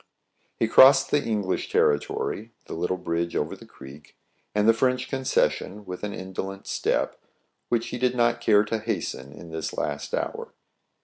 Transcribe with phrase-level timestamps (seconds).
[0.59, 4.17] He crossed the English territory, the little bridge over the creek,
[4.55, 7.21] and the French concession, with an indolent step,
[7.69, 10.55] which he did not care to hasten in this last hour.